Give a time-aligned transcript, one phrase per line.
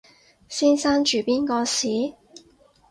[0.49, 2.15] 先生住邊個巿？